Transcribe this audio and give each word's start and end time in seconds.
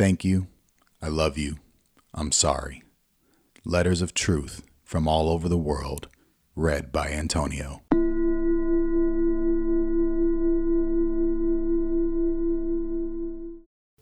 Thank 0.00 0.24
you. 0.24 0.46
I 1.02 1.08
love 1.08 1.36
you. 1.36 1.58
I'm 2.14 2.32
sorry. 2.32 2.82
Letters 3.66 4.00
of 4.00 4.14
Truth 4.14 4.62
from 4.82 5.06
all 5.06 5.28
over 5.28 5.46
the 5.46 5.58
world, 5.58 6.08
read 6.56 6.90
by 6.90 7.08
Antonio. 7.08 7.82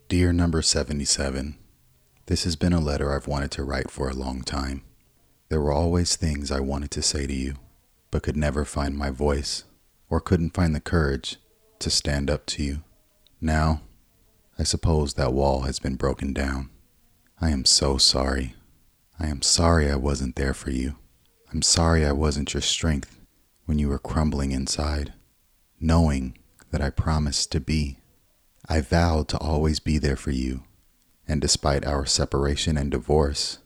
Dear 0.07 0.33
number 0.33 0.63
77, 0.63 1.59
this 2.27 2.45
has 2.45 2.55
been 2.55 2.73
a 2.73 2.79
letter 2.79 3.13
I've 3.13 3.27
wanted 3.27 3.51
to 3.51 3.65
write 3.65 3.91
for 3.91 4.09
a 4.09 4.15
long 4.15 4.43
time. 4.43 4.85
There 5.49 5.61
were 5.61 5.73
always 5.73 6.15
things 6.15 6.53
I 6.53 6.61
wanted 6.61 6.93
to 6.93 7.03
say 7.03 7.27
to 7.27 7.35
you, 7.35 7.57
but 8.13 8.23
could 8.23 8.37
never 8.37 8.65
find 8.65 8.97
my 8.97 9.11
voice 9.11 9.65
or 10.09 10.21
couldn't 10.21 10.55
find 10.55 10.77
the 10.77 10.81
courage 10.81 11.39
to 11.81 11.91
stand 11.91 12.31
up 12.31 12.47
to 12.47 12.63
you. 12.63 12.85
Now, 13.41 13.81
I 14.59 14.65
suppose 14.65 15.15
that 15.15 15.33
wall 15.33 15.61
has 15.63 15.79
been 15.79 15.95
broken 15.95 16.33
down. 16.33 16.71
I 17.41 17.51
am 17.51 17.65
so 17.65 17.97
sorry. 17.97 18.55
I 19.19 19.29
am 19.29 19.41
sorry 19.41 19.91
I 19.91 19.97
wasn't 19.97 20.35
there 20.35 20.55
for 20.55 20.71
you. 20.71 20.97
I'm 21.53 21.63
sorry 21.63 22.05
I 22.05 22.13
wasn't 22.13 22.53
your 22.55 22.61
strength 22.61 23.21
when 23.67 23.79
you 23.79 23.89
were 23.89 23.99
crumbling 23.99 24.51
inside, 24.51 25.13
knowing 25.81 26.37
that 26.71 26.83
I 26.83 26.91
promised 26.91 27.53
to 27.53 27.61
be. 27.61 27.99
I 28.69 28.81
vowed 28.81 29.29
to 29.29 29.39
always 29.39 29.79
be 29.79 29.99
there 29.99 30.17
for 30.17 30.31
you, 30.31 30.65
and 31.27 31.41
despite 31.41 31.87
our 31.87 32.05
separation 32.05 32.77
and 32.77 32.91
divorce, 32.91 33.59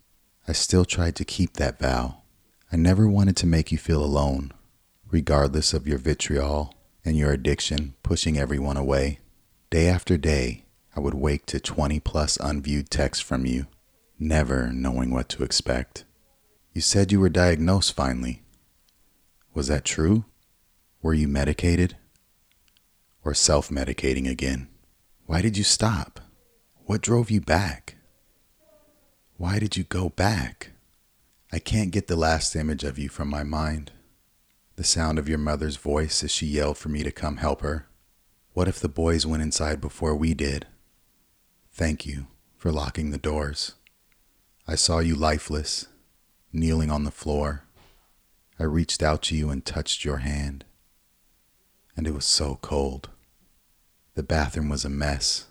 I 0.46 0.52
still 0.52 0.84
tried 0.84 1.16
to 1.16 1.24
keep 1.24 1.54
that 1.54 1.78
vow. 1.78 2.22
I 2.70 2.76
never 2.76 3.08
wanted 3.08 3.36
to 3.38 3.46
make 3.46 3.72
you 3.72 3.78
feel 3.78 4.04
alone, 4.04 4.52
regardless 5.10 5.72
of 5.72 5.88
your 5.88 5.98
vitriol 5.98 6.74
and 7.04 7.16
your 7.16 7.32
addiction 7.32 7.94
pushing 8.02 8.38
everyone 8.38 8.76
away. 8.76 9.18
Day 9.70 9.88
after 9.88 10.16
day, 10.16 10.64
I 10.94 11.00
would 11.00 11.14
wake 11.14 11.46
to 11.46 11.60
20 11.60 12.00
plus 12.00 12.36
unviewed 12.38 12.90
texts 12.90 13.24
from 13.24 13.46
you, 13.46 13.66
never 14.18 14.72
knowing 14.72 15.10
what 15.10 15.28
to 15.30 15.42
expect. 15.42 16.04
You 16.72 16.80
said 16.80 17.10
you 17.10 17.20
were 17.20 17.28
diagnosed 17.28 17.94
finally. 17.94 18.42
Was 19.54 19.68
that 19.68 19.84
true? 19.84 20.24
Were 21.00 21.14
you 21.14 21.28
medicated? 21.28 21.96
Or 23.24 23.34
self 23.34 23.68
medicating 23.68 24.28
again? 24.28 24.68
Why 25.26 25.40
did 25.40 25.56
you 25.56 25.64
stop? 25.64 26.20
What 26.84 27.00
drove 27.00 27.30
you 27.30 27.40
back? 27.40 27.96
Why 29.36 29.58
did 29.58 29.76
you 29.76 29.84
go 29.84 30.08
back? 30.08 30.70
I 31.52 31.58
can't 31.58 31.90
get 31.90 32.06
the 32.06 32.16
last 32.16 32.54
image 32.54 32.84
of 32.84 32.98
you 32.98 33.08
from 33.08 33.28
my 33.28 33.42
mind. 33.42 33.92
The 34.76 34.84
sound 34.84 35.18
of 35.18 35.28
your 35.28 35.38
mother's 35.38 35.76
voice 35.76 36.24
as 36.24 36.30
she 36.30 36.46
yelled 36.46 36.78
for 36.78 36.88
me 36.88 37.02
to 37.02 37.10
come 37.10 37.36
help 37.38 37.60
her. 37.62 37.86
What 38.52 38.68
if 38.68 38.80
the 38.80 38.88
boys 38.88 39.26
went 39.26 39.42
inside 39.42 39.80
before 39.80 40.14
we 40.14 40.34
did? 40.34 40.66
Thank 41.74 42.04
you 42.04 42.26
for 42.58 42.70
locking 42.70 43.10
the 43.10 43.18
doors. 43.18 43.72
I 44.68 44.74
saw 44.74 44.98
you 44.98 45.14
lifeless, 45.14 45.86
kneeling 46.52 46.90
on 46.90 47.04
the 47.04 47.10
floor. 47.10 47.64
I 48.58 48.64
reached 48.64 49.02
out 49.02 49.22
to 49.22 49.36
you 49.36 49.48
and 49.48 49.64
touched 49.64 50.04
your 50.04 50.18
hand, 50.18 50.66
and 51.96 52.06
it 52.06 52.12
was 52.12 52.26
so 52.26 52.58
cold. 52.60 53.08
The 54.14 54.22
bathroom 54.22 54.68
was 54.68 54.84
a 54.84 54.90
mess. 54.90 55.46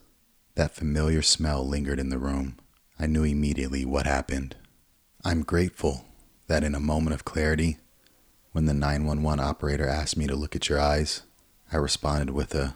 That 0.53 0.75
familiar 0.75 1.23
smell 1.23 1.67
lingered 1.67 1.99
in 1.99 2.09
the 2.09 2.19
room. 2.19 2.59
I 2.99 3.08
knew 3.08 3.23
immediately 3.23 3.83
what 3.83 4.05
happened. 4.05 4.55
I'm 5.25 5.42
grateful 5.42 6.05
that 6.45 6.64
in 6.64 6.75
a 6.75 6.80
moment 6.80 7.16
of 7.16 7.25
clarity, 7.25 7.77
when 8.52 8.67
the 8.67 8.75
911 8.75 9.39
operator 9.39 9.88
asked 9.88 10.17
me 10.17 10.27
to 10.27 10.36
look 10.36 10.55
at 10.55 10.69
your 10.69 10.80
eyes, 10.80 11.23
I 11.72 11.77
responded 11.77 12.30
with 12.30 12.53
a 12.53 12.75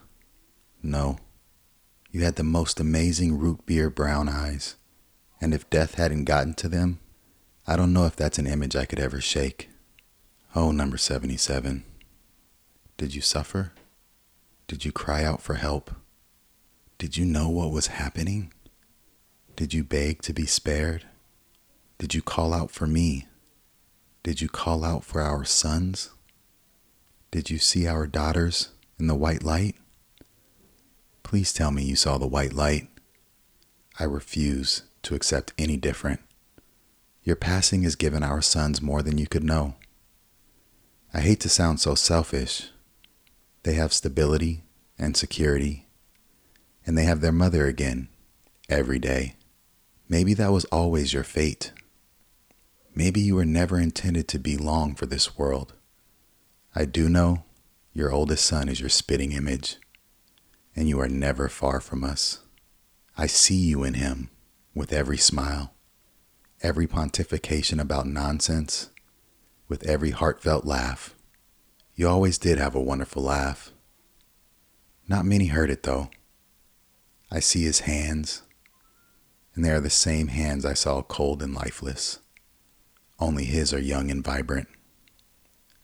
no. 0.81 1.19
You 2.16 2.23
had 2.23 2.38
the 2.38 2.45
most 2.45 2.80
amazing 2.80 3.38
root 3.38 3.66
beer 3.66 3.89
brown 3.89 4.30
eyes, 4.30 4.77
and 5.41 5.53
if 5.53 5.69
death 5.69 5.95
hadn't 5.95 6.23
gotten 6.23 6.53
to 6.53 6.69
them, 6.69 6.99
I 7.67 7.75
don't 7.75 7.91
know 7.91 8.05
if 8.05 8.16
that's 8.16 8.38
an 8.38 8.47
image 8.47 8.73
I 8.73 8.85
could 8.85 9.02
ever 9.02 9.19
shake. 9.19 9.67
Oh, 10.55 10.72
number 10.72 10.95
77. 10.95 11.83
Did 12.95 13.13
you 13.13 13.19
suffer? 13.19 13.73
Did 14.66 14.85
you 14.85 14.94
cry 14.94 15.25
out 15.25 15.41
for 15.41 15.56
help? 15.56 15.91
Did 17.00 17.17
you 17.17 17.25
know 17.25 17.50
what 17.50 17.72
was 17.72 17.88
happening? 17.88 18.53
Did 19.57 19.73
you 19.73 19.84
beg 19.84 20.22
to 20.22 20.31
be 20.31 20.45
spared? 20.45 21.03
Did 21.97 22.13
you 22.13 22.22
call 22.22 22.53
out 22.53 22.72
for 22.72 22.88
me? 22.88 23.28
Did 24.23 24.40
you 24.40 24.47
call 24.47 24.85
out 24.85 25.03
for 25.03 25.19
our 25.19 25.44
sons? 25.44 26.11
Did 27.31 27.50
you 27.50 27.57
see 27.57 27.85
our 27.85 28.07
daughters 28.07 28.69
in 28.97 29.07
the 29.07 29.16
white 29.16 29.44
light? 29.44 29.75
Please 31.25 31.52
tell 31.52 31.72
me 31.72 31.81
you 31.81 31.96
saw 31.96 32.19
the 32.19 32.28
white 32.28 32.53
light. 32.53 32.88
I 34.00 34.03
refuse 34.03 34.84
to 35.02 35.16
accept 35.16 35.53
any 35.58 35.75
different. 35.75 36.19
Your 37.24 37.36
passing 37.36 37.81
has 37.81 37.96
given 37.96 38.22
our 38.22 38.44
sons 38.44 38.80
more 38.80 39.02
than 39.02 39.18
you 39.18 39.25
could 39.25 39.44
know. 39.44 39.74
I 41.12 41.22
hate 41.22 41.40
to 41.40 41.50
sound 41.50 41.80
so 41.80 41.96
selfish, 41.96 42.69
they 43.64 43.74
have 43.74 43.91
stability 43.91 44.66
and 45.00 45.18
security, 45.18 45.88
and 46.85 46.96
they 46.96 47.06
have 47.06 47.22
their 47.22 47.31
mother 47.31 47.66
again 47.66 48.08
every 48.69 49.00
day. 49.00 49.35
Maybe 50.08 50.35
that 50.35 50.52
was 50.52 50.66
always 50.66 51.12
your 51.12 51.24
fate. 51.24 51.72
Maybe 52.94 53.19
you 53.19 53.34
were 53.34 53.46
never 53.46 53.80
intended 53.80 54.28
to 54.28 54.38
be 54.38 54.58
long 54.58 54.94
for 54.94 55.08
this 55.08 55.40
world. 55.40 55.74
I 56.75 56.85
do 56.85 57.09
know 57.09 57.46
your 57.94 58.12
oldest 58.12 58.46
son 58.46 58.69
is 58.69 58.80
your 58.80 58.90
spitting 58.90 59.31
image, 59.31 59.78
and 60.75 60.90
you 60.90 61.00
are 61.00 61.08
never 61.08 61.47
far 61.47 61.80
from 61.80 62.03
us. 62.03 62.40
I 63.18 63.28
see 63.28 63.56
you 63.56 63.84
in 63.84 63.94
him 63.94 64.30
with 64.74 64.91
every 64.91 65.18
smile, 65.18 65.74
every 66.62 66.86
pontification 66.86 67.80
about 67.80 68.08
nonsense, 68.08 68.90
with 69.68 69.84
every 69.84 70.12
heartfelt 70.12 70.66
laugh. 70.66 71.16
You 71.96 72.09
always 72.09 72.38
did 72.38 72.58
have 72.58 72.75
a 72.75 72.81
wonderful 72.81 73.24
laugh. 73.24 73.72
Not 75.08 75.25
many 75.25 75.47
heard 75.47 75.69
it, 75.69 75.84
though. 75.84 76.09
I 77.31 77.40
see 77.40 77.64
his 77.64 77.81
hands, 77.81 78.41
and 79.53 79.64
they 79.64 79.72
are 79.72 79.80
the 79.80 79.90
same 79.90 80.28
hands 80.28 80.66
I 80.66 80.74
saw 80.74 81.02
cold 81.02 81.41
and 81.41 81.53
lifeless. 81.53 82.19
Only 83.18 83.46
his 83.46 83.74
are 83.74 83.80
young 83.80 84.12
and 84.12 84.24
vibrant. 84.24 84.68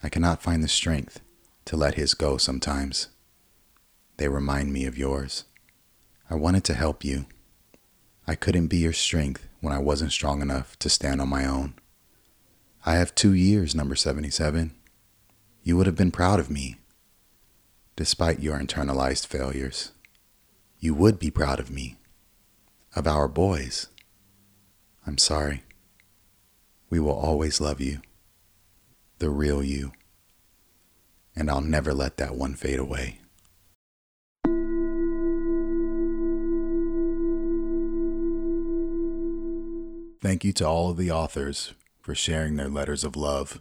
I 0.03 0.09
cannot 0.09 0.43
find 0.43 0.63
the 0.63 0.67
strength 0.67 1.21
to 1.65 1.77
let 1.77 1.93
his 1.93 2.13
go 2.13 2.37
sometimes. 2.37 3.07
They 4.21 4.29
remind 4.29 4.71
me 4.71 4.85
of 4.85 4.99
yours. 4.99 5.45
I 6.29 6.35
wanted 6.35 6.63
to 6.65 6.75
help 6.75 7.03
you. 7.03 7.25
I 8.27 8.35
couldn't 8.35 8.67
be 8.67 8.77
your 8.77 8.93
strength 8.93 9.47
when 9.61 9.73
I 9.73 9.79
wasn't 9.79 10.11
strong 10.11 10.43
enough 10.43 10.77
to 10.77 10.91
stand 10.91 11.19
on 11.19 11.27
my 11.27 11.43
own. 11.43 11.73
I 12.85 12.97
have 12.97 13.15
two 13.15 13.33
years, 13.33 13.73
number 13.73 13.95
77 13.95 14.75
you 15.63 15.75
would 15.75 15.87
have 15.87 15.95
been 15.95 16.11
proud 16.11 16.39
of 16.39 16.51
me, 16.51 16.75
despite 17.95 18.39
your 18.39 18.59
internalized 18.59 19.25
failures. 19.25 19.91
You 20.77 20.93
would 20.93 21.17
be 21.17 21.31
proud 21.31 21.59
of 21.59 21.71
me, 21.71 21.97
of 22.95 23.07
our 23.07 23.27
boys. 23.27 23.87
I'm 25.07 25.17
sorry. 25.17 25.63
We 26.91 26.99
will 26.99 27.17
always 27.17 27.59
love 27.59 27.81
you, 27.81 28.01
the 29.17 29.31
real 29.31 29.63
you, 29.63 29.93
and 31.35 31.49
I'll 31.49 31.59
never 31.59 31.91
let 31.91 32.17
that 32.17 32.35
one 32.35 32.53
fade 32.53 32.77
away. 32.77 33.20
Thank 40.21 40.43
you 40.43 40.53
to 40.53 40.67
all 40.67 40.91
of 40.91 40.97
the 40.97 41.11
authors 41.11 41.73
for 41.99 42.13
sharing 42.13 42.55
their 42.55 42.69
letters 42.69 43.03
of 43.03 43.15
love. 43.15 43.59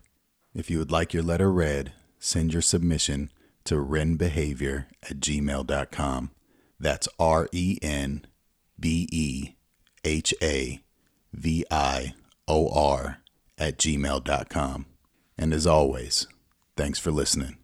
If 0.55 0.71
you 0.71 0.79
would 0.79 0.93
like 0.93 1.15
your 1.15 1.23
letter 1.23 1.51
read, 1.51 1.93
send 2.19 2.53
your 2.53 2.63
submission 2.63 3.31
to 3.65 3.77
renbehavior 3.77 4.87
at 5.03 5.21
gmail.com. 5.21 6.31
That's 6.79 7.09
R 7.19 7.49
E 7.53 7.79
N 7.81 8.27
B 8.79 9.09
E 9.11 9.55
H 10.05 10.35
A 10.43 10.81
V 11.33 11.65
I 11.71 12.15
O 12.47 12.69
R 12.69 13.19
at 13.57 13.79
gmail.com. 13.79 14.87
And 15.39 15.55
as 15.55 15.67
always, 15.67 16.27
thanks 16.77 16.99
for 16.99 17.11
listening. 17.11 17.60